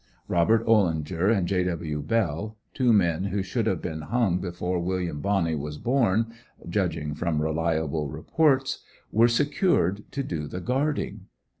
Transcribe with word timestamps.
Robert 0.27 0.65
Ollinger 0.65 1.29
and 1.29 1.47
J. 1.47 1.63
W. 1.65 2.01
Bell, 2.01 2.57
two 2.73 2.91
men 2.91 3.25
who 3.25 3.43
should 3.43 3.67
have 3.67 3.83
been 3.83 4.01
hung 4.01 4.39
before 4.39 4.79
William 4.79 5.19
Bonney 5.21 5.53
was 5.53 5.77
born 5.77 6.33
judging 6.67 7.13
from 7.13 7.39
reliable 7.39 8.07
reports, 8.09 8.81
were 9.11 9.27
secured 9.27 10.11
to 10.11 10.23
do 10.23 10.47
the 10.47 10.59
guarding. 10.59 11.27